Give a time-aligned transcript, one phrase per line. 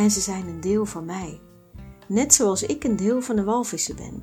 [0.00, 1.40] en ze zijn een deel van mij,
[2.08, 4.22] net zoals ik een deel van de walvissen ben.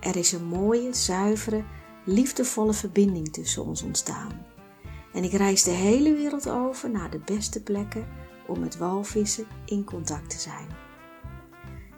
[0.00, 1.64] Er is een mooie, zuivere,
[2.04, 4.46] liefdevolle verbinding tussen ons ontstaan.
[5.12, 8.06] En ik reis de hele wereld over naar de beste plekken
[8.46, 10.66] om met walvissen in contact te zijn.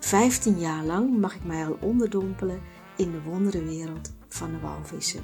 [0.00, 2.60] Vijftien jaar lang mag ik mij al onderdompelen
[2.96, 5.22] in de wonderenwereld van de walvissen.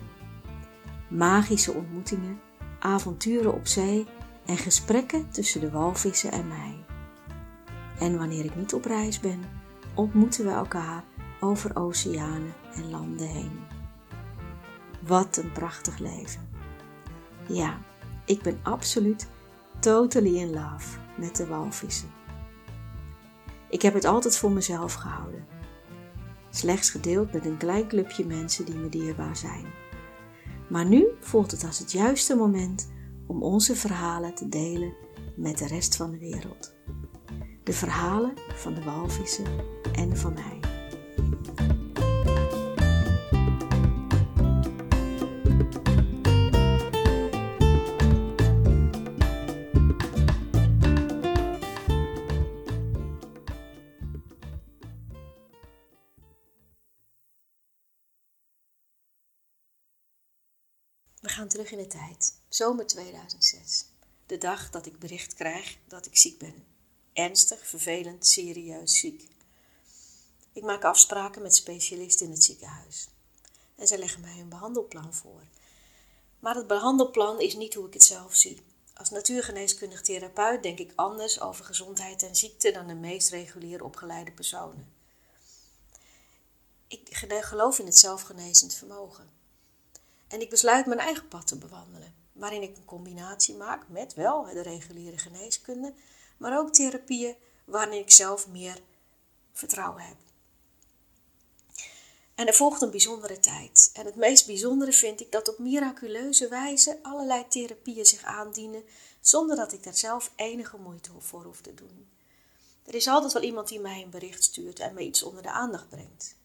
[1.09, 2.41] Magische ontmoetingen,
[2.79, 4.07] avonturen op zee
[4.45, 6.86] en gesprekken tussen de walvissen en mij.
[7.99, 9.41] En wanneer ik niet op reis ben,
[9.95, 11.05] ontmoeten we elkaar
[11.41, 13.59] over oceanen en landen heen.
[15.07, 16.49] Wat een prachtig leven.
[17.49, 17.79] Ja,
[18.25, 19.29] ik ben absoluut
[19.81, 22.11] totally in love met de walvissen.
[23.69, 25.47] Ik heb het altijd voor mezelf gehouden.
[26.51, 29.67] Slechts gedeeld met een klein clubje mensen die me dierbaar zijn.
[30.69, 32.93] Maar nu voelt het als het juiste moment
[33.27, 34.95] om onze verhalen te delen
[35.37, 36.76] met de rest van de wereld.
[37.67, 39.47] De verhalen van de walvissen
[39.93, 40.61] en van mij.
[61.21, 63.85] We gaan terug in de tijd, zomer 2006.
[64.27, 66.76] De dag dat ik bericht krijg dat ik ziek ben.
[67.17, 69.29] Ernstig, vervelend, serieus ziek.
[70.53, 73.09] Ik maak afspraken met specialisten in het ziekenhuis.
[73.77, 75.43] En zij leggen mij een behandelplan voor.
[76.39, 78.61] Maar het behandelplan is niet hoe ik het zelf zie.
[78.95, 84.33] Als natuurgeneeskundig therapeut denk ik anders over gezondheid en ziekte dan de meest regulier opgeleide
[84.33, 84.93] personen.
[86.87, 87.09] Ik
[87.41, 89.31] geloof in het zelfgenezend vermogen.
[90.29, 94.45] En ik besluit mijn eigen pad te bewandelen, waarin ik een combinatie maak met wel
[94.45, 95.95] de reguliere geneeskunde,
[96.37, 98.81] maar ook therapieën waarin ik zelf meer
[99.53, 100.17] vertrouwen heb.
[102.35, 103.91] En er volgt een bijzondere tijd.
[103.93, 108.85] En het meest bijzondere vind ik dat op miraculeuze wijze allerlei therapieën zich aandienen,
[109.21, 112.09] zonder dat ik daar zelf enige moeite voor hoef te doen.
[112.85, 115.51] Er is altijd wel iemand die mij een bericht stuurt en me iets onder de
[115.51, 116.37] aandacht brengt.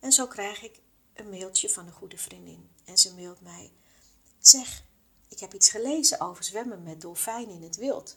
[0.00, 0.80] En zo krijg ik
[1.14, 2.70] een mailtje van een goede vriendin.
[2.84, 3.72] En ze mailt mij:
[4.38, 4.84] Zeg,
[5.28, 8.16] ik heb iets gelezen over zwemmen met dolfijnen in het wild.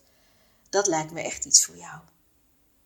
[0.70, 2.00] Dat lijkt me echt iets voor jou.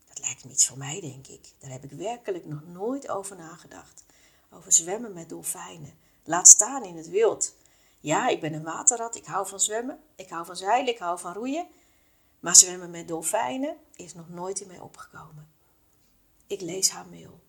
[0.07, 1.53] Dat lijkt me iets voor mij, denk ik.
[1.59, 4.03] Daar heb ik werkelijk nog nooit over nagedacht.
[4.49, 5.93] Over zwemmen met dolfijnen.
[6.23, 7.55] Laat staan in het wild.
[7.99, 11.19] Ja, ik ben een waterrat, ik hou van zwemmen, ik hou van zeilen, ik hou
[11.19, 11.67] van roeien.
[12.39, 15.49] Maar zwemmen met dolfijnen is nog nooit in mij opgekomen.
[16.47, 17.39] Ik lees haar mail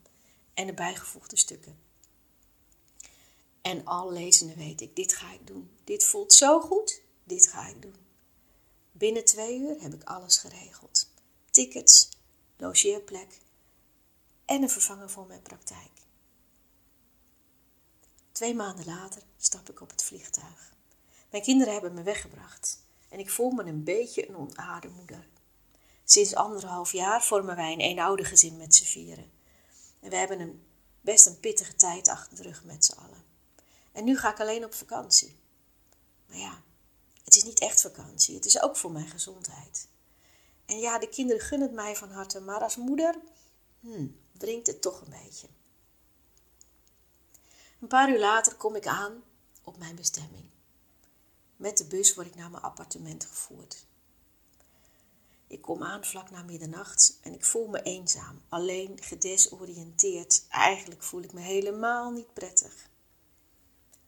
[0.54, 1.78] en de bijgevoegde stukken.
[3.62, 5.70] En al lezende weet ik, dit ga ik doen.
[5.84, 7.94] Dit voelt zo goed, dit ga ik doen.
[9.02, 11.10] Binnen twee uur heb ik alles geregeld.
[11.50, 12.08] Tickets,
[12.56, 13.40] logeerplek
[14.44, 15.90] en een vervanger voor mijn praktijk.
[18.32, 20.74] Twee maanden later stap ik op het vliegtuig.
[21.30, 25.28] Mijn kinderen hebben me weggebracht en ik voel me een beetje een onaarde moeder.
[26.04, 29.30] Sinds anderhalf jaar vormen wij een eenoude gezin met z'n vieren.
[30.00, 30.66] En we hebben een,
[31.00, 33.24] best een pittige tijd achter de rug met z'n allen.
[33.92, 35.36] En nu ga ik alleen op vakantie.
[36.26, 36.62] Maar ja,
[37.32, 38.34] het is niet echt vakantie.
[38.34, 39.88] Het is ook voor mijn gezondheid.
[40.66, 43.20] En ja, de kinderen gunnen het mij van harte, maar als moeder
[43.80, 45.46] hmm, wringt het toch een beetje.
[47.80, 49.22] Een paar uur later kom ik aan
[49.64, 50.44] op mijn bestemming.
[51.56, 53.86] Met de bus word ik naar mijn appartement gevoerd.
[55.46, 60.46] Ik kom aan vlak na middernacht en ik voel me eenzaam, alleen, gedesoriënteerd.
[60.48, 62.90] Eigenlijk voel ik me helemaal niet prettig.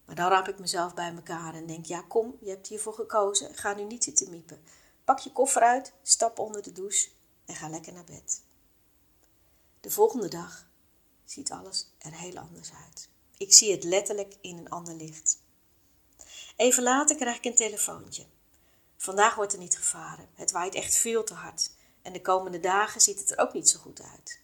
[0.04, 3.54] Maar dan raap ik mezelf bij elkaar en denk: ja, kom, je hebt hiervoor gekozen.
[3.54, 4.62] Ga nu niet zitten miepen.
[5.04, 7.08] Pak je koffer uit, stap onder de douche
[7.44, 8.42] en ga lekker naar bed.
[9.80, 10.66] De volgende dag
[11.24, 13.08] ziet alles er heel anders uit.
[13.36, 15.38] Ik zie het letterlijk in een ander licht.
[16.56, 18.26] Even later krijg ik een telefoontje.
[18.96, 20.28] Vandaag wordt er niet gevaren.
[20.34, 21.70] Het waait echt veel te hard.
[22.02, 24.40] En de komende dagen ziet het er ook niet zo goed uit.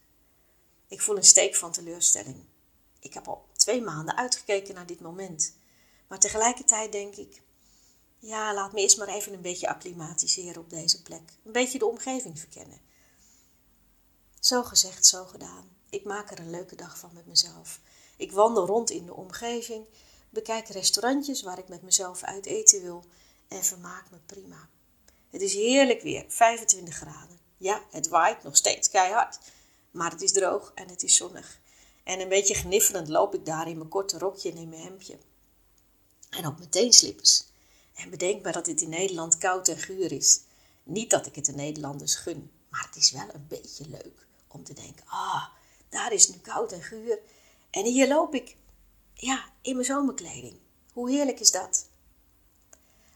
[0.88, 2.44] Ik voel een steek van teleurstelling.
[3.00, 5.54] Ik heb al twee maanden uitgekeken naar dit moment.
[6.06, 7.42] Maar tegelijkertijd denk ik,
[8.18, 11.22] ja, laat me eerst maar even een beetje acclimatiseren op deze plek.
[11.44, 12.80] Een beetje de omgeving verkennen.
[14.40, 15.70] Zo gezegd, zo gedaan.
[15.90, 17.80] Ik maak er een leuke dag van met mezelf.
[18.16, 19.84] Ik wandel rond in de omgeving,
[20.30, 23.04] bekijk restaurantjes waar ik met mezelf uit eten wil
[23.48, 24.68] en vermaak me prima.
[25.30, 27.38] Het is heerlijk weer, 25 graden.
[27.56, 29.38] Ja, het waait nog steeds keihard,
[29.90, 31.59] maar het is droog en het is zonnig.
[32.04, 35.18] En een beetje gniffelend loop ik daar in mijn korte rokje en in mijn hemdje.
[36.30, 37.44] En op mijn teenslippers.
[37.94, 40.40] En bedenk maar dat dit in Nederland koud en guur is.
[40.82, 44.64] Niet dat ik het de Nederlanders gun, maar het is wel een beetje leuk om
[44.64, 45.46] te denken: ah,
[45.88, 47.18] daar is nu koud en guur.
[47.70, 48.56] En hier loop ik,
[49.14, 50.56] ja, in mijn zomerkleding.
[50.92, 51.88] Hoe heerlijk is dat?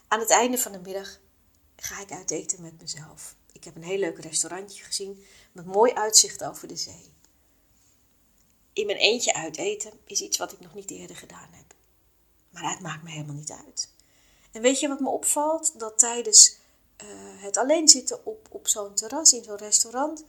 [0.08, 1.18] Aan het einde van de middag
[1.76, 3.36] ga ik uit eten met mezelf.
[3.52, 7.13] Ik heb een heel leuk restaurantje gezien met mooi uitzicht over de zee.
[8.74, 11.74] In mijn eentje uit eten is iets wat ik nog niet eerder gedaan heb.
[12.50, 13.88] Maar het maakt me helemaal niet uit.
[14.52, 15.78] En weet je wat me opvalt?
[15.78, 16.56] Dat tijdens
[17.02, 17.08] uh,
[17.42, 20.24] het alleen zitten op, op zo'n terras in zo'n restaurant,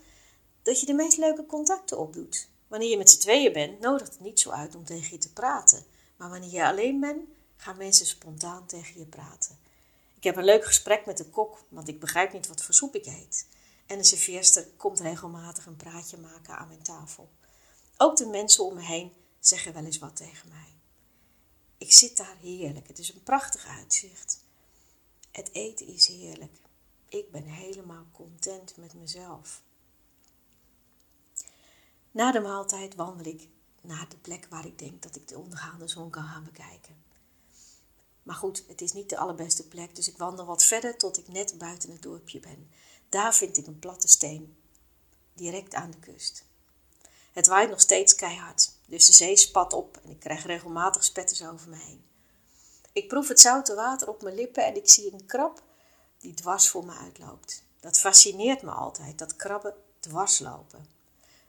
[0.62, 2.47] dat je de meest leuke contacten opdoet.
[2.68, 5.33] Wanneer je met z'n tweeën bent, nodigt het niet zo uit om tegen je te
[5.33, 5.86] praten.
[6.15, 7.21] Maar wanneer je alleen bent,
[7.57, 9.59] gaan mensen spontaan tegen je praten.
[10.15, 12.95] Ik heb een leuk gesprek met de kok, want ik begrijp niet wat voor soep
[12.95, 13.47] ik eet.
[13.86, 17.30] En de serveerster komt regelmatig een praatje maken aan mijn tafel.
[17.97, 20.75] Ook de mensen om me heen zeggen wel eens wat tegen mij.
[21.77, 22.88] Ik zit daar heerlijk.
[22.88, 24.44] Het is een prachtig uitzicht.
[25.31, 26.62] Het eten is heerlijk.
[27.09, 29.62] Ik ben helemaal content met mezelf.
[32.12, 33.47] Na de maaltijd wandel ik
[33.81, 37.03] naar de plek waar ik denk dat ik de ondergaande zon kan gaan bekijken.
[38.24, 41.27] Maar goed, het is niet de allerbeste plek, dus ik wandel wat verder tot ik
[41.27, 42.69] net buiten het dorpje ben.
[43.09, 44.57] Daar vind ik een platte steen,
[45.33, 46.44] direct aan de kust.
[47.36, 51.46] Het waait nog steeds keihard, dus de zee spat op en ik krijg regelmatig spetters
[51.46, 52.06] over me heen.
[52.94, 55.64] Ik proef het zoute water op mijn lippen en ik zie een krab
[56.20, 57.64] die dwars voor me uitloopt.
[57.80, 60.86] Dat fascineert me altijd, dat krabben dwars lopen.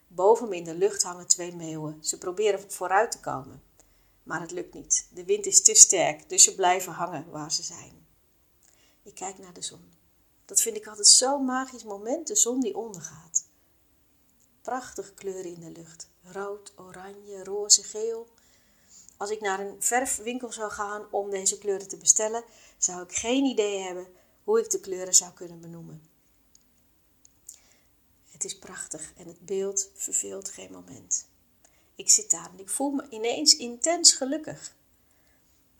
[0.07, 1.99] Boven me in de lucht hangen twee meeuwen.
[2.05, 3.63] Ze proberen vooruit te komen.
[4.23, 5.09] Maar het lukt niet.
[5.11, 8.07] De wind is te sterk, dus ze blijven hangen waar ze zijn.
[9.03, 9.93] Ik kijk naar de zon.
[10.45, 13.46] Dat vind ik altijd zo'n magisch moment, de zon die ondergaat.
[14.67, 16.09] Prachtige kleuren in de lucht.
[16.23, 18.29] Rood, oranje, roze, geel.
[19.17, 22.45] Als ik naar een verfwinkel zou gaan om deze kleuren te bestellen,
[22.79, 24.07] zou ik geen idee hebben
[24.45, 26.03] hoe ik de kleuren zou kunnen benoemen.
[28.31, 31.27] Het is prachtig en het beeld verveelt geen moment.
[31.95, 34.75] Ik zit daar en ik voel me ineens intens gelukkig.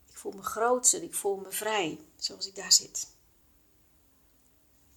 [0.09, 3.09] Ik voel me groot en ik voel me vrij, zoals ik daar zit.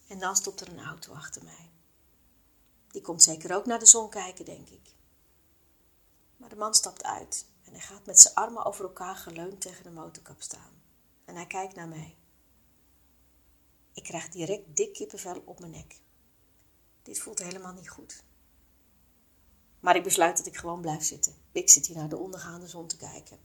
[0.08, 1.69] En dan stopt er een auto achter mij.
[2.92, 4.94] Die komt zeker ook naar de zon kijken, denk ik.
[6.38, 9.84] Maar de man stapt uit en hij gaat met zijn armen over elkaar geleund tegen
[9.84, 10.82] de motorkap staan.
[11.26, 12.16] En hij kijkt naar mij.
[13.94, 16.02] Ik krijg direct dik kippenvel op mijn nek.
[17.02, 18.24] Dit voelt helemaal niet goed.
[19.80, 21.36] Maar ik besluit dat ik gewoon blijf zitten.
[21.52, 23.40] Ik zit hier naar de ondergaande zon te kijken.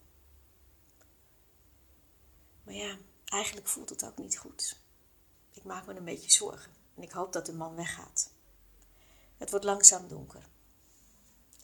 [2.64, 4.81] Maar ja, eigenlijk voelt het ook niet goed.
[5.52, 8.33] Ik maak me een beetje zorgen en ik hoop dat de man weggaat.
[9.44, 10.48] Het wordt langzaam donker.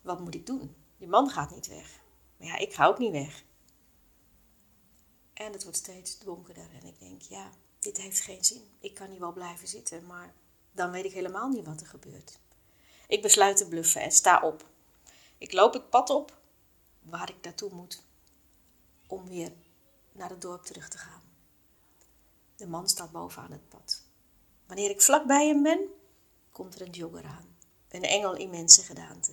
[0.02, 0.76] Wat moet ik doen?
[0.98, 2.00] Die man gaat niet weg.
[2.36, 3.44] Maar ja, ik ga ook niet weg.
[5.32, 8.62] En het wordt steeds donkerder en ik denk, ja, dit heeft geen zin.
[8.80, 10.34] Ik kan hier wel blijven zitten, maar
[10.72, 12.38] dan weet ik helemaal niet wat er gebeurt.
[13.08, 14.68] Ik besluit te bluffen en sta op.
[15.38, 16.40] Ik loop het pad op
[17.02, 18.02] waar ik naartoe moet
[19.06, 19.52] om weer
[20.12, 21.22] naar het dorp terug te gaan.
[22.56, 24.02] De man staat bovenaan het pad.
[24.66, 25.80] Wanneer ik vlak bij hem ben,
[26.52, 27.49] komt er een jogger aan.
[27.90, 29.32] Een engel in mensengedaante.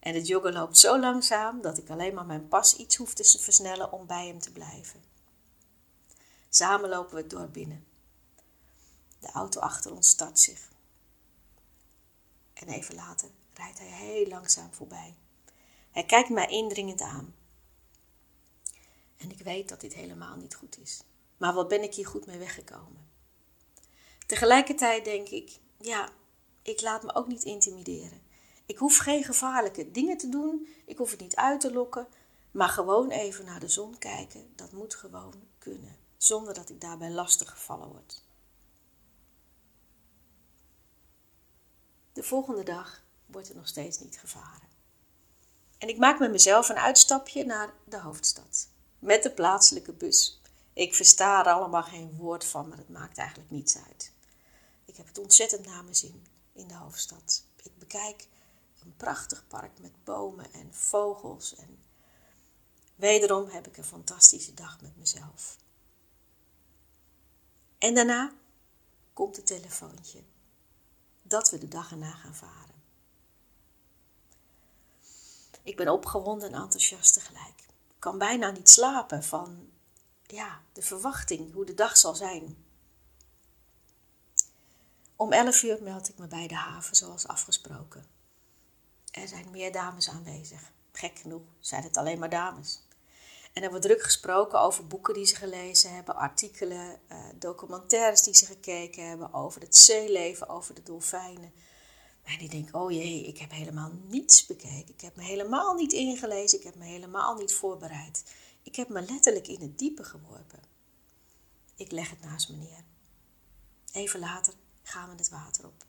[0.00, 3.38] En de jogger loopt zo langzaam dat ik alleen maar mijn pas iets hoef te
[3.38, 5.04] versnellen om bij hem te blijven.
[6.48, 7.86] Samen lopen we het binnen.
[9.18, 10.68] De auto achter ons start zich.
[12.54, 15.14] En even later rijdt hij heel langzaam voorbij.
[15.90, 17.34] Hij kijkt mij indringend aan.
[19.16, 21.00] En ik weet dat dit helemaal niet goed is.
[21.36, 23.10] Maar wat ben ik hier goed mee weggekomen?
[24.26, 26.08] Tegelijkertijd denk ik, ja,
[26.66, 28.20] ik laat me ook niet intimideren.
[28.66, 32.08] Ik hoef geen gevaarlijke dingen te doen, ik hoef het niet uit te lokken,
[32.50, 37.10] maar gewoon even naar de zon kijken, dat moet gewoon kunnen, zonder dat ik daarbij
[37.10, 38.24] lastig gevallen word.
[42.12, 44.68] De volgende dag wordt er nog steeds niet gevaren.
[45.78, 48.68] En ik maak met mezelf een uitstapje naar de hoofdstad.
[48.98, 50.40] Met de plaatselijke bus.
[50.72, 54.12] Ik versta er allemaal geen woord van, maar het maakt eigenlijk niets uit.
[54.84, 56.26] Ik heb het ontzettend naar mijn zin
[56.56, 57.44] in de hoofdstad.
[57.62, 58.28] Ik bekijk
[58.82, 61.54] een prachtig park met bomen en vogels.
[61.54, 61.78] En
[62.94, 65.56] wederom heb ik een fantastische dag met mezelf.
[67.78, 68.32] En daarna
[69.12, 70.22] komt het telefoontje
[71.22, 72.74] dat we de dag erna gaan varen.
[75.62, 77.58] Ik ben opgewonden en enthousiast tegelijk.
[77.88, 79.70] Ik kan bijna niet slapen van
[80.22, 82.65] ja, de verwachting, hoe de dag zal zijn.
[85.16, 88.04] Om 11 uur meld ik me bij de haven zoals afgesproken.
[89.10, 90.72] Er zijn meer dames aanwezig.
[90.92, 92.82] Gek genoeg zijn het alleen maar dames.
[93.52, 98.34] En er wordt druk gesproken over boeken die ze gelezen hebben, artikelen, eh, documentaires die
[98.34, 101.52] ze gekeken hebben over het zeeleven, over de dolfijnen.
[102.24, 104.94] En die denken, oh jee, ik heb helemaal niets bekeken.
[104.94, 106.58] Ik heb me helemaal niet ingelezen.
[106.58, 108.24] Ik heb me helemaal niet voorbereid.
[108.62, 110.60] Ik heb me letterlijk in het diepe geworpen.
[111.76, 112.84] Ik leg het naast me neer.
[113.92, 114.54] Even later
[114.86, 115.84] gaan we het water op.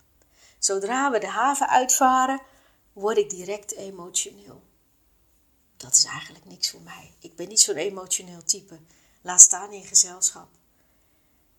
[0.58, 2.40] Zodra we de haven uitvaren,
[2.92, 4.62] word ik direct emotioneel.
[5.76, 7.14] Dat is eigenlijk niks voor mij.
[7.18, 8.80] Ik ben niet zo'n emotioneel type.
[9.20, 10.48] Laat staan in gezelschap.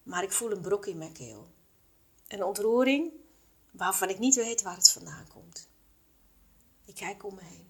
[0.03, 1.51] Maar ik voel een brok in mijn keel.
[2.27, 3.11] Een ontroering
[3.71, 5.67] waarvan ik niet weet waar het vandaan komt.
[6.85, 7.69] Ik kijk om me heen.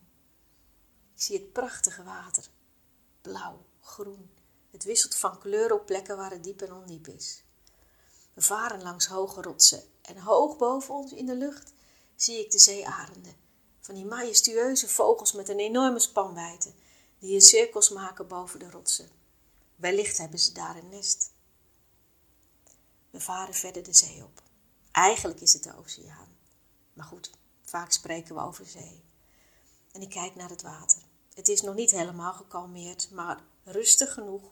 [1.16, 2.50] Ik zie het prachtige water.
[3.22, 4.32] Blauw, groen.
[4.72, 7.44] Het wisselt van kleur op plekken waar het diep en ondiep is.
[8.34, 11.74] We varen langs hoge rotsen en hoog boven ons in de lucht
[12.16, 13.36] zie ik de zeearenden.
[13.80, 16.74] Van die majestueuze vogels met een enorme spanwijdte
[17.20, 19.10] die in cirkels maken boven de rotsen.
[19.76, 21.32] Wellicht hebben ze daar een nest.
[23.10, 24.42] We varen verder de zee op.
[24.92, 26.38] Eigenlijk is het de oceaan.
[26.94, 27.30] Maar goed,
[27.62, 29.04] vaak spreken we over zee.
[29.92, 31.02] En ik kijk naar het water.
[31.34, 34.52] Het is nog niet helemaal gekalmeerd, maar rustig genoeg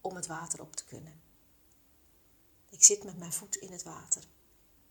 [0.00, 1.22] om het water op te kunnen.
[2.74, 4.24] Ik zit met mijn voet in het water,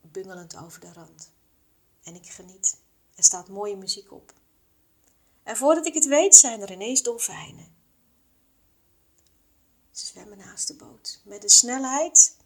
[0.01, 1.31] bungelend over de rand.
[2.03, 2.77] En ik geniet.
[3.15, 4.33] Er staat mooie muziek op.
[5.43, 7.75] En voordat ik het weet, zijn er ineens dolfijnen.
[9.91, 12.37] Ze zwemmen naast de boot met een snelheid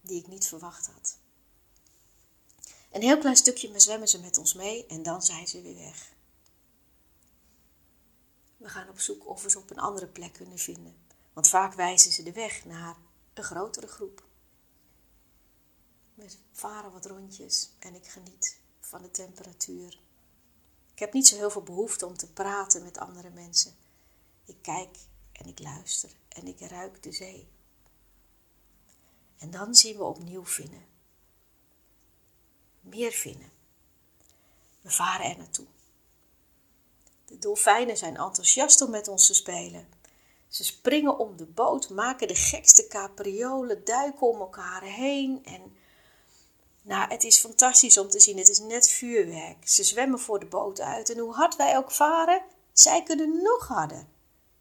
[0.00, 1.18] die ik niet verwacht had.
[2.90, 6.12] Een heel klein stukje zwemmen ze met ons mee en dan zijn ze weer weg.
[8.56, 10.96] We gaan op zoek of we ze op een andere plek kunnen vinden,
[11.32, 12.96] want vaak wijzen ze de weg naar
[13.34, 14.25] een grotere groep.
[16.16, 20.00] We varen wat rondjes en ik geniet van de temperatuur.
[20.92, 23.76] Ik heb niet zo heel veel behoefte om te praten met andere mensen.
[24.44, 24.98] Ik kijk
[25.32, 27.48] en ik luister en ik ruik de zee.
[29.38, 30.84] En dan zien we opnieuw vinnen.
[32.80, 33.50] Meer vinnen.
[34.80, 35.66] We varen er naartoe.
[37.24, 39.88] De dolfijnen zijn enthousiast om met ons te spelen.
[40.48, 45.76] Ze springen om de boot, maken de gekste capriolen, duiken om elkaar heen en
[46.86, 48.38] nou, het is fantastisch om te zien.
[48.38, 49.68] Het is net vuurwerk.
[49.68, 53.68] Ze zwemmen voor de boot uit en hoe hard wij ook varen, zij kunnen nog
[53.68, 54.06] harder.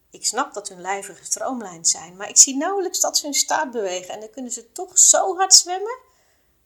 [0.10, 3.72] Ik snap dat hun lijven gestroomlijnd zijn, maar ik zie nauwelijks dat ze hun staart
[3.72, 5.98] bewegen en dan kunnen ze toch zo hard zwemmen.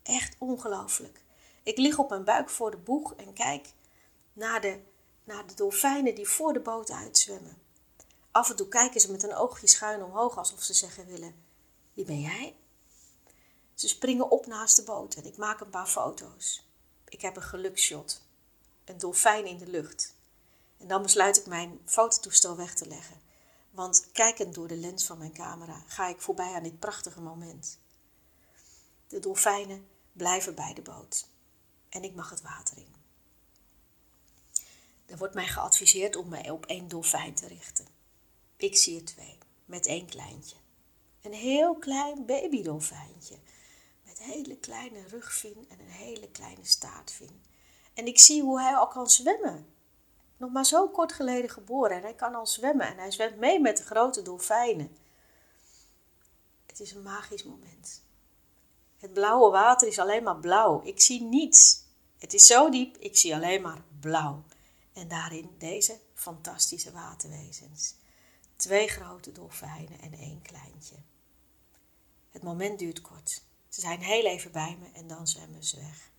[0.04, 1.22] Echt ongelooflijk.
[1.64, 3.68] Ik lig op mijn buik voor de boeg en kijk
[4.34, 4.80] naar de,
[5.24, 7.62] naar de dolfijnen die voor de boot uitzwemmen.
[8.32, 11.44] Af en toe kijken ze met een oogje schuin omhoog alsof ze zeggen willen:
[11.94, 12.56] Wie ben jij?
[13.80, 16.68] Ze springen op naast de boot en ik maak een paar foto's.
[17.08, 18.22] Ik heb een gelukshot.
[18.86, 20.16] Een dolfijn in de lucht.
[20.78, 23.22] En dan besluit ik mijn fototoestel weg te leggen.
[23.72, 27.80] Want kijkend door de lens van mijn camera ga ik voorbij aan dit prachtige moment.
[29.08, 31.28] De dolfijnen blijven bij de boot.
[31.90, 32.96] En ik mag het water in.
[35.06, 37.88] Er wordt mij geadviseerd om mij op één dolfijn te richten.
[38.58, 40.56] Ik zie er twee, met één kleintje.
[41.22, 43.36] Een heel klein babydolfijntje
[44.20, 47.44] hele kleine rugvin en een hele kleine staartvin.
[47.94, 49.74] En ik zie hoe hij al kan zwemmen.
[50.38, 53.60] Nog maar zo kort geleden geboren en hij kan al zwemmen en hij zwemt mee
[53.60, 54.98] met de grote dolfijnen.
[56.66, 58.04] Het is een magisch moment.
[58.98, 60.82] Het blauwe water is alleen maar blauw.
[60.84, 61.84] Ik zie niets.
[62.18, 64.44] Het is zo diep, ik zie alleen maar blauw.
[64.94, 67.96] En daarin deze fantastische waterwezens.
[68.56, 70.96] Twee grote dolfijnen en één kleintje.
[72.30, 73.44] Het moment duurt kort.
[73.70, 76.12] Ze zijn heel even bij me en dan zwemmen ze weg.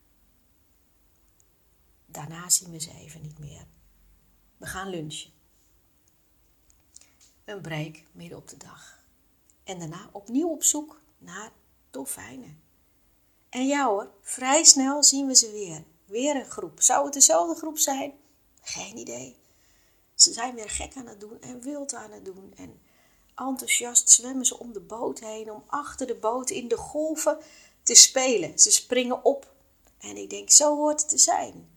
[2.06, 3.66] Daarna zien we ze even niet meer.
[4.56, 5.32] We gaan lunchen.
[7.44, 8.98] Een break midden op de dag.
[9.64, 11.52] En daarna opnieuw op zoek naar
[11.90, 12.62] dolfijnen.
[13.48, 15.84] En ja hoor, vrij snel zien we ze weer.
[16.04, 16.80] Weer een groep.
[16.80, 18.12] Zou het dezelfde groep zijn?
[18.62, 19.36] Geen idee.
[20.14, 22.52] Ze zijn weer gek aan het doen en wild aan het doen.
[22.56, 22.80] En
[23.40, 27.38] Enthousiast zwemmen ze om de boot heen om achter de boot in de golven
[27.82, 28.58] te spelen.
[28.58, 29.52] Ze springen op.
[29.98, 31.68] En ik denk, zo hoort het te zijn.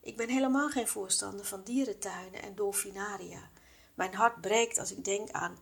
[0.00, 3.50] Ik ben helemaal geen voorstander van dierentuinen en dolfinaria.
[3.94, 5.58] Mijn hart breekt als ik denk aan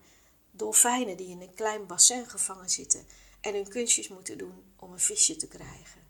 [0.51, 3.07] dolfijnen die in een klein bassin gevangen zitten
[3.41, 6.01] en hun kunstjes moeten doen om een visje te krijgen.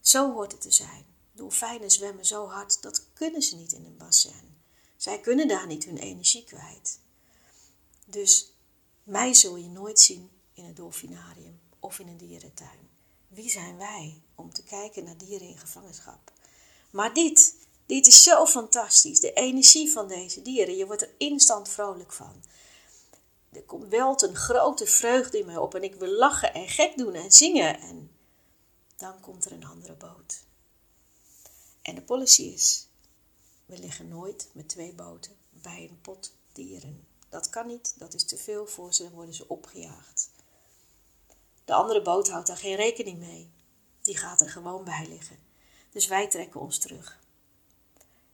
[0.00, 1.04] Zo hoort het te zijn.
[1.32, 4.58] Dolfijnen zwemmen zo hard, dat kunnen ze niet in een bassin.
[4.96, 6.98] Zij kunnen daar niet hun energie kwijt.
[8.10, 8.52] Dus
[9.02, 12.88] mij zul je nooit zien in een dolfinarium of in een dierentuin.
[13.28, 16.32] Wie zijn wij om te kijken naar dieren in gevangenschap?
[16.90, 17.54] Maar dit,
[17.86, 19.20] dit is zo fantastisch.
[19.20, 22.42] De energie van deze dieren, je wordt er instant vrolijk van.
[23.52, 26.96] Er komt wel een grote vreugde in mij op en ik wil lachen en gek
[26.96, 27.80] doen en zingen.
[27.80, 28.10] En
[28.96, 30.44] dan komt er een andere boot.
[31.82, 32.86] En de politie is,
[33.66, 37.09] we liggen nooit met twee boten bij een pot dieren.
[37.30, 40.30] Dat kan niet, dat is te veel voor ze, dan worden ze opgejaagd.
[41.64, 43.52] De andere boot houdt daar geen rekening mee.
[44.02, 45.38] Die gaat er gewoon bij liggen.
[45.90, 47.18] Dus wij trekken ons terug.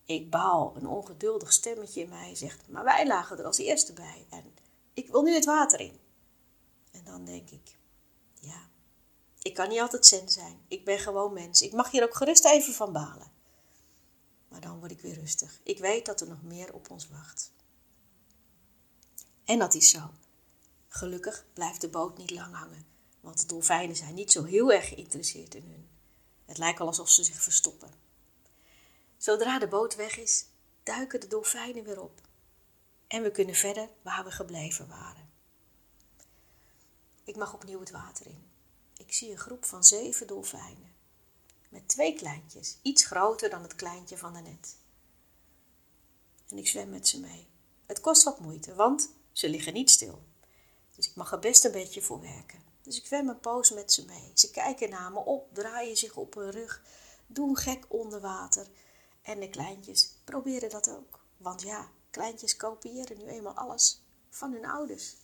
[0.04, 4.26] Ik baal, een ongeduldig stemmetje in mij zegt, maar wij lagen er als eerste bij
[4.30, 4.54] en
[4.94, 6.00] ik wil nu het water in.
[6.90, 7.76] En dan denk ik,
[8.40, 8.68] ja,
[9.42, 10.64] ik kan niet altijd zen zijn.
[10.68, 11.62] Ik ben gewoon mens.
[11.62, 13.32] Ik mag hier ook gerust even van balen.
[14.48, 15.60] Maar dan word ik weer rustig.
[15.62, 17.52] Ik weet dat er nog meer op ons wacht.
[19.46, 20.10] En dat is zo.
[20.88, 22.86] Gelukkig blijft de boot niet lang hangen,
[23.20, 25.88] want de dolfijnen zijn niet zo heel erg geïnteresseerd in hun.
[26.44, 27.90] Het lijkt al alsof ze zich verstoppen.
[29.16, 30.44] Zodra de boot weg is,
[30.82, 32.20] duiken de dolfijnen weer op.
[33.06, 35.30] En we kunnen verder waar we gebleven waren.
[37.24, 38.50] Ik mag opnieuw het water in.
[38.96, 40.94] Ik zie een groep van zeven dolfijnen.
[41.68, 44.76] Met twee kleintjes, iets groter dan het kleintje van daarnet.
[46.48, 47.46] En ik zwem met ze mee.
[47.86, 50.22] Het kost wat moeite, want ze liggen niet stil.
[50.94, 52.62] Dus ik mag er best een beetje voor werken.
[52.82, 54.30] Dus ik zwem een poos met ze mee.
[54.34, 56.82] Ze kijken naar me op, draaien zich op hun rug,
[57.26, 58.66] doen gek onder water.
[59.22, 61.24] En de kleintjes proberen dat ook.
[61.36, 65.16] Want ja, kleintjes kopiëren nu eenmaal alles van hun ouders.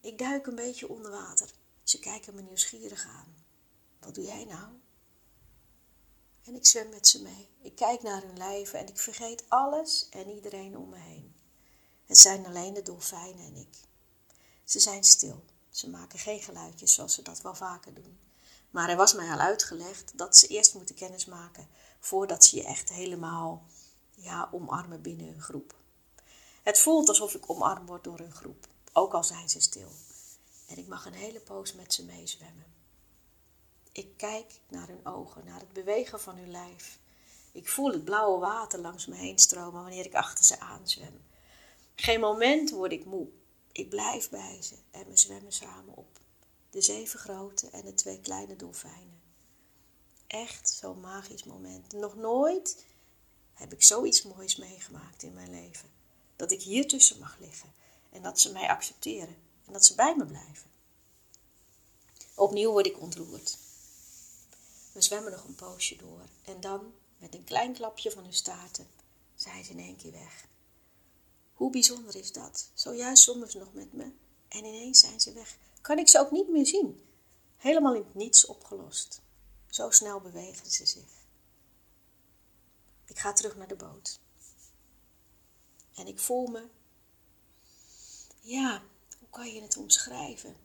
[0.00, 1.50] Ik duik een beetje onder water.
[1.82, 3.34] Ze kijken me nieuwsgierig aan.
[4.00, 4.68] Wat doe jij nou?
[6.44, 7.48] En ik zwem met ze mee.
[7.62, 11.33] Ik kijk naar hun lijven en ik vergeet alles en iedereen om me heen.
[12.14, 13.78] Het zijn alleen de dolfijnen en ik.
[14.64, 15.44] Ze zijn stil.
[15.70, 18.18] Ze maken geen geluidjes zoals ze dat wel vaker doen.
[18.70, 21.68] Maar er was mij al uitgelegd dat ze eerst moeten kennismaken
[22.00, 23.66] voordat ze je echt helemaal
[24.14, 25.74] ja, omarmen binnen hun groep.
[26.62, 29.90] Het voelt alsof ik omarmd word door hun groep, ook al zijn ze stil.
[30.66, 32.74] En ik mag een hele poos met ze meezwemmen.
[33.92, 36.98] Ik kijk naar hun ogen, naar het bewegen van hun lijf.
[37.52, 41.32] Ik voel het blauwe water langs me heen stromen wanneer ik achter ze aanzwem.
[41.94, 43.28] Geen moment word ik moe.
[43.72, 46.20] Ik blijf bij ze en we zwemmen samen op.
[46.70, 49.22] De zeven grote en de twee kleine dolfijnen.
[50.26, 51.92] Echt zo'n magisch moment.
[51.92, 52.84] Nog nooit
[53.52, 55.88] heb ik zoiets moois meegemaakt in mijn leven.
[56.36, 57.72] Dat ik hier tussen mag liggen
[58.10, 60.70] en dat ze mij accepteren en dat ze bij me blijven.
[62.34, 63.58] Opnieuw word ik ontroerd.
[64.92, 68.86] We zwemmen nog een poosje door en dan, met een klein klapje van hun staarten,
[69.34, 70.46] zijn ze in één keer weg.
[71.54, 72.70] Hoe bijzonder is dat?
[72.74, 74.12] Zojuist ze nog met me
[74.48, 75.58] en ineens zijn ze weg.
[75.80, 77.04] Kan ik ze ook niet meer zien?
[77.56, 79.20] Helemaal in het niets opgelost.
[79.70, 81.26] Zo snel bewegen ze zich.
[83.04, 84.20] Ik ga terug naar de boot.
[85.94, 86.68] En ik voel me,
[88.40, 88.82] ja,
[89.18, 90.56] hoe kan je het omschrijven?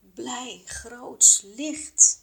[0.00, 2.21] Blij, groots, licht.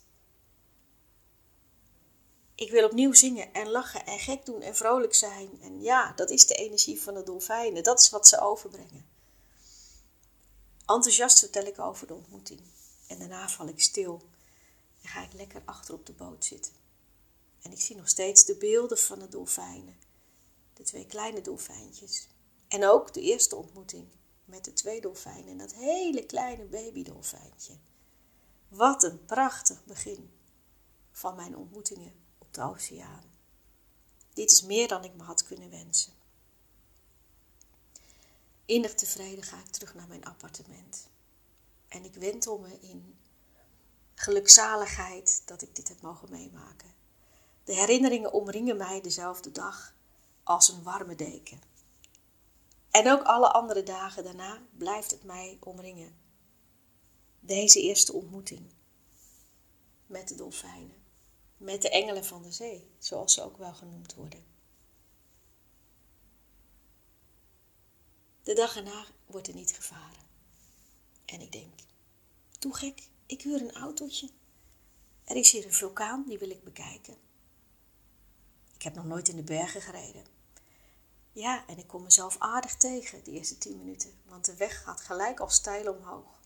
[2.60, 5.62] Ik wil opnieuw zingen en lachen en gek doen en vrolijk zijn.
[5.62, 7.84] En ja, dat is de energie van de dolfijnen.
[7.84, 9.06] Dat is wat ze overbrengen.
[10.86, 12.62] Enthousiast vertel ik over de ontmoeting.
[13.08, 14.22] En daarna val ik stil
[15.02, 16.72] en ga ik lekker achter op de boot zitten.
[17.62, 20.00] En ik zie nog steeds de beelden van de dolfijnen.
[20.74, 22.28] De twee kleine dolfijntjes.
[22.67, 24.08] En ook de eerste ontmoeting
[24.45, 27.74] met de twee dolfijnen en dat hele kleine babydolfijntje.
[28.67, 30.32] Wat een prachtig begin
[31.12, 33.24] van mijn ontmoetingen de oceaan.
[34.34, 36.14] Dit is meer dan ik me had kunnen wensen.
[38.66, 41.08] Innig tevreden ga ik terug naar mijn appartement.
[41.88, 43.18] En ik wentel me in
[44.16, 46.94] gelukzaligheid dat ik dit heb mogen meemaken.
[47.64, 49.94] De herinneringen omringen mij dezelfde dag
[50.44, 51.62] als een warme deken.
[52.92, 56.18] En ook alle andere dagen daarna blijft het mij omringen.
[57.40, 58.74] Deze eerste ontmoeting
[60.06, 60.99] met de dolfijnen,
[61.60, 64.43] met de engelen van de zee, zoals ze ook wel genoemd worden.
[68.43, 70.28] De dag erna wordt er niet gevaren.
[71.26, 71.74] En ik denk,
[72.60, 74.30] doe gek, ik huur een autootje.
[75.24, 77.17] Er is hier een vulkaan, die wil ik bekijken.
[78.76, 80.26] Ik heb nog nooit in de bergen gereden.
[81.32, 85.02] Ja, en ik kom mezelf aardig tegen de eerste tien minuten, want de weg gaat
[85.02, 86.39] gelijk al steil omhoog.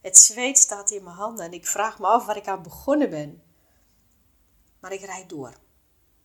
[0.00, 3.10] Het zweet staat in mijn handen en ik vraag me af waar ik aan begonnen
[3.10, 3.42] ben.
[4.80, 5.54] Maar ik rijd door.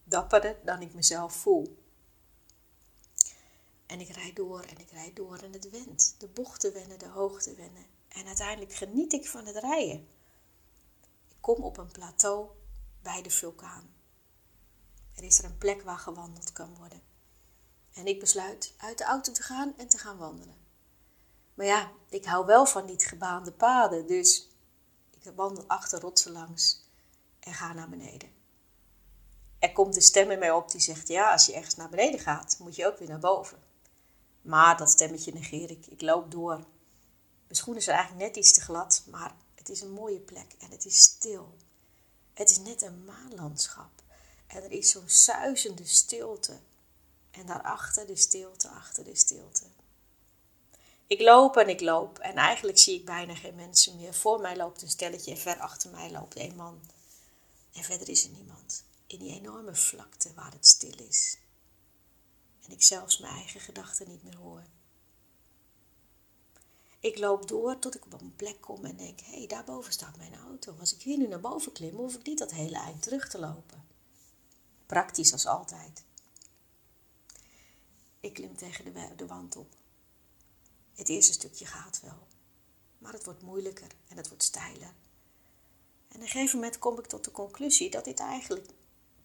[0.04, 1.84] Dapperder dan ik mezelf voel.
[3.86, 6.16] En ik rijd door en ik rijd door en het went.
[6.18, 7.86] De bochten wennen, de hoogte wennen.
[8.08, 10.08] En uiteindelijk geniet ik van het rijden.
[11.28, 12.48] Ik kom op een plateau
[13.02, 13.94] bij de vulkaan.
[15.14, 17.02] Er is er een plek waar gewandeld kan worden.
[17.94, 20.58] En ik besluit uit de auto te gaan en te gaan wandelen.
[21.54, 24.50] Maar ja, ik hou wel van niet gebaande paden, dus
[25.12, 26.84] ik wandel achter rotsen langs
[27.40, 28.35] en ga naar beneden.
[29.66, 32.20] Er komt een stem in mij op die zegt: Ja, als je ergens naar beneden
[32.20, 33.64] gaat, moet je ook weer naar boven.
[34.42, 35.86] Maar dat stemmetje negeer ik.
[35.86, 36.56] Ik loop door.
[36.56, 40.72] Mijn schoenen zijn eigenlijk net iets te glad, maar het is een mooie plek en
[40.72, 41.56] het is stil.
[42.34, 43.90] Het is net een maanlandschap.
[44.48, 46.60] En er is zo'n suizende stilte.
[47.32, 49.64] En daarachter de stilte, achter de stilte.
[51.08, 54.14] Ik loop en ik loop en eigenlijk zie ik bijna geen mensen meer.
[54.14, 56.82] Voor mij loopt een stelletje en ver achter mij loopt een man.
[57.74, 58.84] En verder is er niemand.
[59.08, 61.38] In die enorme vlakte waar het stil is.
[62.62, 64.64] En ik zelfs mijn eigen gedachten niet meer hoor.
[67.00, 70.18] Ik loop door tot ik op een plek kom en denk: hé, hey, daarboven staat
[70.18, 70.76] mijn auto.
[70.80, 73.40] Als ik hier nu naar boven klim, hoef ik niet dat hele eind terug te
[73.40, 73.86] lopen.
[74.86, 76.04] Praktisch als altijd.
[78.20, 79.76] Ik klim tegen de, de wand op.
[80.94, 82.28] Het eerste stukje gaat wel,
[82.98, 84.94] maar het wordt moeilijker en het wordt steiler.
[86.08, 88.68] En op een gegeven moment kom ik tot de conclusie dat dit eigenlijk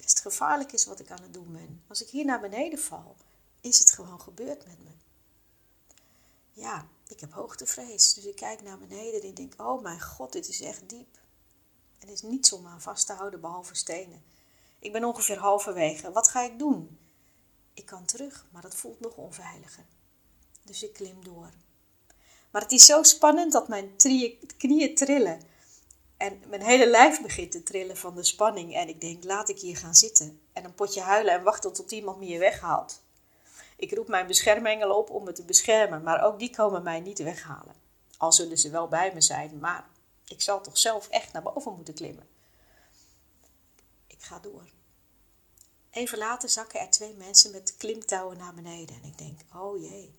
[0.03, 1.83] best gevaarlijk is wat ik aan het doen ben.
[1.89, 3.17] Als ik hier naar beneden val,
[3.61, 4.91] is het gewoon gebeurd met me.
[6.53, 10.33] Ja, ik heb hoogtevrees, dus ik kijk naar beneden en ik denk, oh mijn god,
[10.33, 11.19] dit is echt diep.
[11.99, 14.23] Er is niets om aan vast te houden behalve stenen.
[14.79, 16.13] Ik ben ongeveer halverwege.
[16.13, 16.99] Wat ga ik doen?
[17.75, 19.85] Ik kan terug, maar dat voelt nog onveiliger.
[20.63, 21.51] Dus ik klim door.
[22.51, 23.97] Maar het is zo spannend dat mijn
[24.57, 25.41] knieën trillen.
[26.21, 28.75] En mijn hele lijf begint te trillen van de spanning.
[28.75, 30.41] En ik denk, laat ik hier gaan zitten.
[30.53, 33.03] En een potje huilen en wachten tot iemand me hier weghaalt.
[33.77, 36.03] Ik roep mijn beschermengelen op om me te beschermen.
[36.03, 37.75] Maar ook die komen mij niet weghalen.
[38.17, 39.59] Al zullen ze wel bij me zijn.
[39.59, 39.89] Maar
[40.27, 42.29] ik zal toch zelf echt naar boven moeten klimmen.
[44.07, 44.69] Ik ga door.
[45.91, 48.97] Even later zakken er twee mensen met klimtouwen naar beneden.
[49.03, 50.15] En ik denk, oh jee,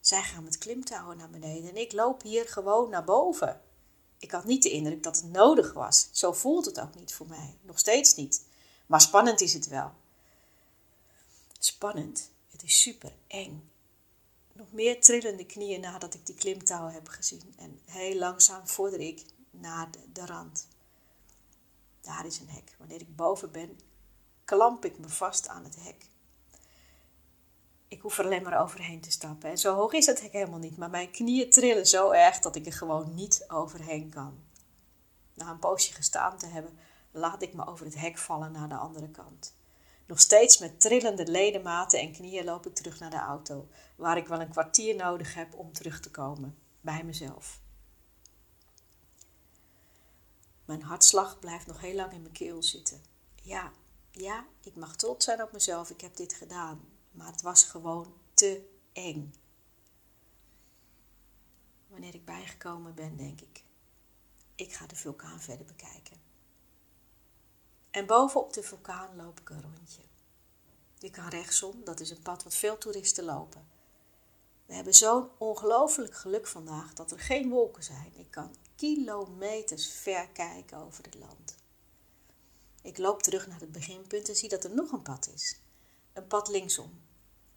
[0.00, 1.68] zij gaan met klimtouwen naar beneden.
[1.68, 3.60] En ik loop hier gewoon naar boven.
[4.22, 6.08] Ik had niet de indruk dat het nodig was.
[6.12, 7.56] Zo voelt het ook niet voor mij.
[7.60, 8.44] Nog steeds niet.
[8.86, 9.92] Maar spannend is het wel.
[11.58, 12.30] Spannend.
[12.50, 13.70] Het is super eng.
[14.52, 17.54] Nog meer trillende knieën nadat ik die klimtouwen heb gezien.
[17.56, 20.66] En heel langzaam vorder ik naar de, de rand.
[22.00, 22.74] Daar is een hek.
[22.78, 23.78] Wanneer ik boven ben,
[24.44, 26.06] klamp ik me vast aan het hek.
[27.92, 29.50] Ik hoef er alleen maar overheen te stappen.
[29.50, 32.56] En zo hoog is het hek helemaal niet, maar mijn knieën trillen zo erg dat
[32.56, 34.44] ik er gewoon niet overheen kan.
[35.34, 36.78] Na een poosje gestaan te hebben,
[37.10, 39.54] laat ik me over het hek vallen naar de andere kant.
[40.06, 44.26] Nog steeds met trillende ledematen en knieën loop ik terug naar de auto, waar ik
[44.26, 47.60] wel een kwartier nodig heb om terug te komen, bij mezelf.
[50.64, 53.02] Mijn hartslag blijft nog heel lang in mijn keel zitten.
[53.42, 53.72] Ja,
[54.10, 56.91] ja, ik mag trots zijn op mezelf, ik heb dit gedaan.
[57.12, 59.34] Maar het was gewoon te eng.
[61.86, 63.64] Wanneer ik bijgekomen ben, denk ik,
[64.54, 66.20] ik ga de vulkaan verder bekijken.
[67.90, 70.02] En bovenop de vulkaan loop ik een rondje.
[70.98, 73.66] Je kan rechtsom, dat is een pad wat veel toeristen lopen.
[74.66, 78.12] We hebben zo'n ongelooflijk geluk vandaag dat er geen wolken zijn.
[78.16, 81.56] Ik kan kilometers ver kijken over het land.
[82.82, 85.60] Ik loop terug naar het beginpunt en zie dat er nog een pad is.
[86.12, 87.00] Een pad linksom.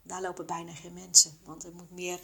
[0.02, 2.20] Daar lopen bijna geen mensen, want er moet meer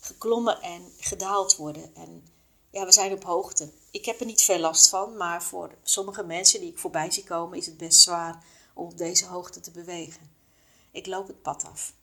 [0.00, 1.94] geklommen en gedaald worden.
[1.94, 2.26] En
[2.70, 3.72] ja, we zijn op hoogte.
[3.90, 7.24] Ik heb er niet veel last van, maar voor sommige mensen die ik voorbij zie
[7.24, 10.30] komen is het best zwaar om op deze hoogte te bewegen.
[10.90, 11.94] Ik loop het pad af.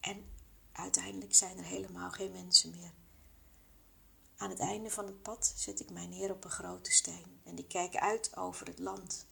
[0.00, 0.24] En
[0.72, 2.92] uiteindelijk zijn er helemaal geen mensen meer.
[4.36, 7.54] Aan het einde van het pad zet ik mij neer op een grote steen en
[7.54, 9.26] die kijk uit over het land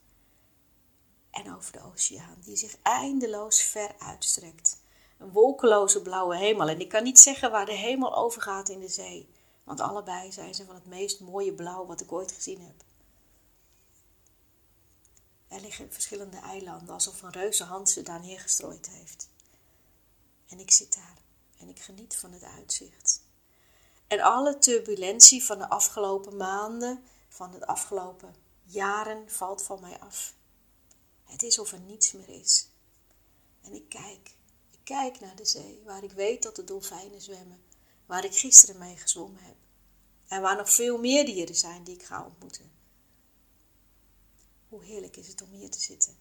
[1.30, 4.80] en over de oceaan, die zich eindeloos ver uitstrekt.
[5.18, 8.88] Een wolkeloze blauwe hemel en ik kan niet zeggen waar de hemel overgaat in de
[8.88, 9.28] zee,
[9.64, 12.84] want allebei zijn ze van het meest mooie blauw wat ik ooit gezien heb.
[15.48, 19.28] Er liggen verschillende eilanden, alsof een reuze hand ze daar neergestrooid heeft.
[20.48, 21.16] En ik zit daar
[21.58, 23.22] en ik geniet van het uitzicht.
[24.06, 30.34] En alle turbulentie van de afgelopen maanden, van de afgelopen jaren valt van mij af.
[31.30, 32.68] Het is of er niets meer is.
[33.60, 34.34] En ik kijk,
[34.70, 37.62] ik kijk naar de zee, waar ik weet dat de dolfijnen zwemmen,
[38.06, 39.56] waar ik gisteren mee gezwommen heb.
[40.26, 42.72] En waar nog veel meer dieren zijn die ik ga ontmoeten.
[44.68, 46.16] Hoe heerlijk is het om hier te zitten.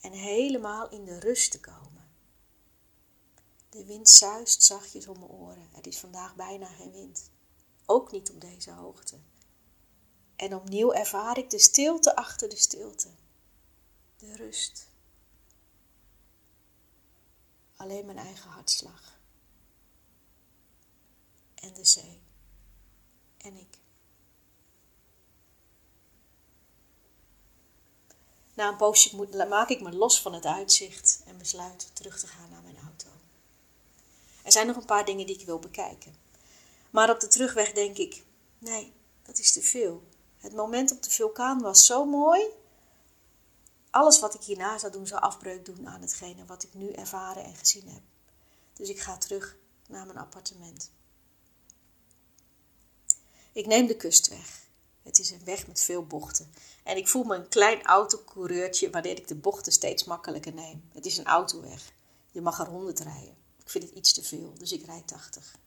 [0.00, 2.08] En helemaal in de rust te komen.
[3.68, 5.68] De wind zuist zachtjes om mijn oren.
[5.72, 7.30] Het is vandaag bijna geen wind.
[7.86, 9.16] Ook niet op deze hoogte.
[10.36, 13.08] En opnieuw ervaar ik de stilte achter de stilte.
[14.18, 14.86] De rust.
[17.76, 19.18] Alleen mijn eigen hartslag.
[21.54, 22.20] En de zee.
[23.36, 23.78] En ik.
[28.54, 32.50] Na een poosje maak ik me los van het uitzicht en besluit terug te gaan
[32.50, 33.08] naar mijn auto.
[34.42, 36.14] Er zijn nog een paar dingen die ik wil bekijken.
[36.90, 38.24] Maar op de terugweg denk ik:
[38.58, 40.02] nee, dat is te veel.
[40.38, 42.42] Het moment op de vulkaan was zo mooi.
[43.96, 47.44] Alles wat ik hierna zou doen, zou afbreuk doen aan hetgene wat ik nu ervaren
[47.44, 48.02] en gezien heb.
[48.72, 49.56] Dus ik ga terug
[49.88, 50.90] naar mijn appartement.
[53.52, 54.66] Ik neem de kustweg.
[55.02, 56.52] Het is een weg met veel bochten.
[56.84, 60.88] En ik voel me een klein autocoureurtje wanneer ik de bochten steeds makkelijker neem.
[60.92, 61.92] Het is een autoweg.
[62.30, 63.36] Je mag er 100 rijden.
[63.58, 65.58] Ik vind het iets te veel, dus ik rijd 80.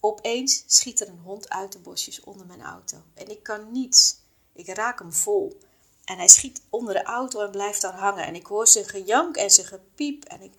[0.00, 3.02] Opeens schiet er een hond uit de bosjes onder mijn auto.
[3.14, 4.16] En ik kan niets.
[4.52, 5.60] Ik raak hem vol.
[6.10, 8.26] En hij schiet onder de auto en blijft daar hangen.
[8.26, 10.24] En ik hoor zijn gejank en zijn gepiep.
[10.24, 10.52] En ik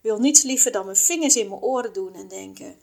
[0.00, 2.80] wil niets liever dan mijn vingers in mijn oren doen en denken: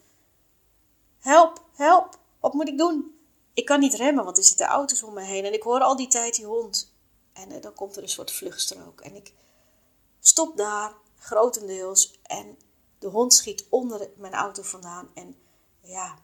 [1.20, 3.20] Help, help, wat moet ik doen?
[3.54, 5.46] Ik kan niet remmen, want er zitten auto's om me heen.
[5.46, 6.94] En ik hoor al die tijd die hond.
[7.34, 9.02] En uh, dan komt er een soort vluchtstrook.
[9.02, 9.34] En ik
[10.20, 12.20] stop daar, grotendeels.
[12.24, 12.58] En
[13.00, 15.10] de hond schiet onder mijn auto vandaan.
[15.14, 15.36] En
[15.82, 16.18] ja,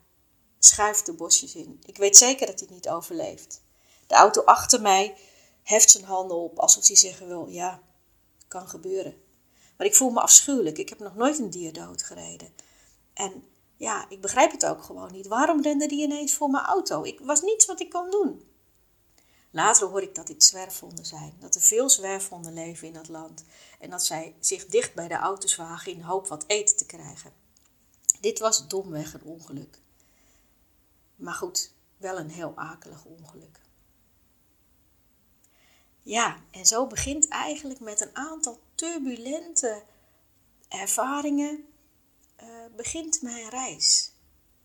[0.60, 1.82] schuift de bosjes in.
[1.86, 3.62] Ik weet zeker dat hij niet overleeft.
[4.08, 5.18] De auto achter mij
[5.64, 7.82] heft zijn handen op alsof hij zeggen wil: ja,
[8.48, 9.22] kan gebeuren.
[9.78, 10.78] Maar ik voel me afschuwelijk.
[10.78, 12.54] Ik heb nog nooit een dier doodgereden.
[13.14, 15.28] En ja, ik begrijp het ook gewoon niet.
[15.28, 17.04] Waarom rende die ineens voor mijn auto?
[17.04, 18.48] Ik was niets wat ik kon doen.
[19.52, 21.34] Later hoor ik dat dit zwerfhonden zijn.
[21.40, 23.44] Dat er veel zwerfhonden leven in dat land.
[23.80, 27.34] En dat zij zich dicht bij de auto's wagen in hoop wat eten te krijgen.
[28.20, 29.80] Dit was domweg een ongeluk.
[31.16, 33.60] Maar goed, wel een heel akelig ongeluk.
[36.04, 39.84] Ja, en zo begint eigenlijk met een aantal turbulente
[40.68, 41.66] ervaringen,
[42.42, 44.12] uh, begint mijn reis.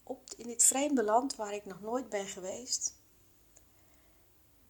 [0.03, 2.97] Op, in dit vreemde land waar ik nog nooit ben geweest.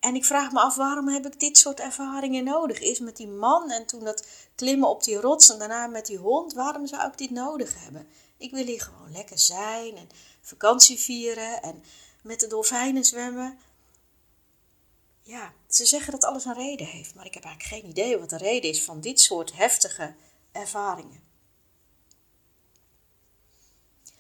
[0.01, 2.81] En ik vraag me af, waarom heb ik dit soort ervaringen nodig?
[2.81, 6.19] Is met die man en toen dat klimmen op die rots en daarna met die
[6.19, 8.09] hond, waarom zou ik dit nodig hebben?
[8.37, 10.09] Ik wil hier gewoon lekker zijn en
[10.41, 11.83] vakantie vieren en
[12.23, 13.59] met de dolfijnen zwemmen.
[15.29, 18.31] Ja, ze zeggen dat alles een reden heeft, maar ik heb eigenlijk geen idee wat
[18.31, 20.15] de reden is van dit soort heftige
[20.53, 21.23] ervaringen.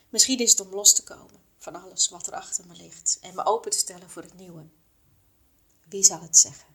[0.09, 3.35] Misschien is het om los te komen van alles wat er achter me ligt en
[3.35, 4.67] me open te stellen voor het nieuwe.
[5.89, 6.75] Wie zal het zeggen?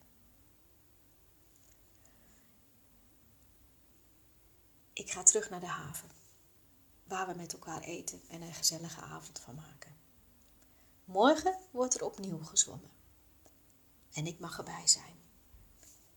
[4.93, 6.11] Ik ga terug naar de haven
[7.03, 9.95] waar we met elkaar eten en een gezellige avond van maken.
[11.05, 13.02] Morgen wordt er opnieuw gezwommen.
[14.13, 15.15] En ik mag erbij zijn.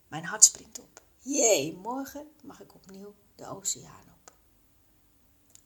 [0.07, 1.01] Mijn hart springt op.
[1.19, 4.33] Jee, morgen mag ik opnieuw de oceaan op.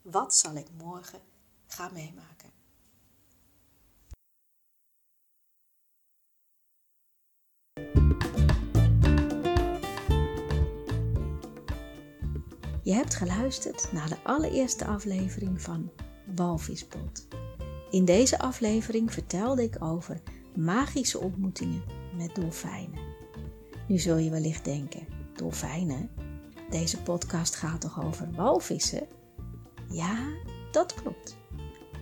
[0.02, 1.22] Wat zal ik morgen
[1.68, 2.52] gaan meemaken?
[12.84, 15.92] Je hebt geluisterd naar de allereerste aflevering van
[16.36, 17.28] Walvispot.
[17.90, 20.22] In deze aflevering vertelde ik over
[20.56, 23.00] magische ontmoetingen met dolfijnen.
[23.88, 26.10] Nu zul je wellicht denken: dolfijnen?
[26.70, 29.08] Deze podcast gaat toch over walvissen?
[29.90, 30.30] Ja,
[30.72, 31.38] dat klopt.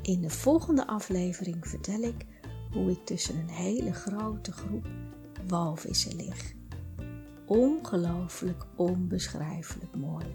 [0.01, 2.25] In de volgende aflevering vertel ik
[2.71, 4.87] hoe ik tussen een hele grote groep
[5.47, 6.53] walvissen lig.
[7.45, 10.25] Ongelooflijk onbeschrijfelijk mooi.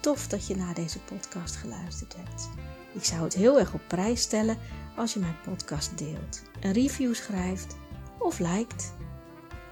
[0.00, 2.48] Tof dat je naar deze podcast geluisterd hebt.
[2.92, 4.58] Ik zou het heel erg op prijs stellen
[4.96, 7.76] als je mijn podcast deelt, een review schrijft
[8.18, 8.94] of liked.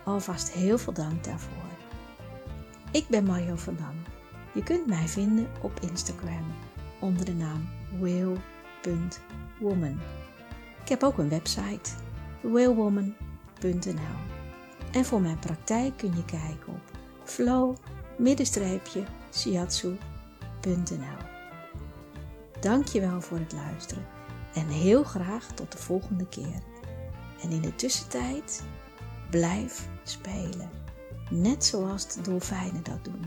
[0.04, 1.62] Alvast heel veel dank daarvoor.
[2.90, 4.02] Ik ben Mario van Dam.
[4.54, 6.54] Je kunt mij vinden op Instagram
[7.00, 7.68] onder de naam
[8.00, 10.00] whale.woman.
[10.82, 11.90] Ik heb ook een website,
[12.40, 14.16] whalewoman.nl.
[14.92, 16.90] En voor mijn praktijk kun je kijken op
[17.24, 19.98] flow-shiatsu.nl.
[22.60, 24.13] Dank je wel voor het luisteren
[24.54, 26.62] en heel graag tot de volgende keer.
[27.42, 28.64] En in de tussentijd
[29.30, 30.70] blijf spelen,
[31.30, 33.24] net zoals de dolfijnen dat doen.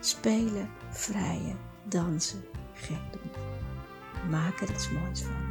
[0.00, 3.30] Spelen, vrijen, dansen, gek doen.
[4.30, 5.43] maak er iets moois van.